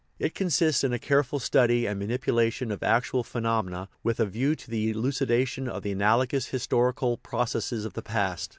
It 0.17 0.33
consists 0.33 0.83
in 0.83 0.93
a 0.93 0.97
careful 0.97 1.37
study 1.37 1.85
and 1.85 2.01
manipula 2.01 2.51
tion 2.51 2.71
of 2.71 2.81
actual 2.81 3.23
phenomena 3.23 3.87
with 4.01 4.19
a 4.19 4.25
view 4.25 4.55
to 4.55 4.67
the 4.67 4.89
elucidation 4.89 5.67
of 5.67 5.83
the 5.83 5.91
analogous 5.91 6.47
historical 6.47 7.17
processes 7.17 7.85
of 7.85 7.93
the 7.93 8.01
past. 8.01 8.49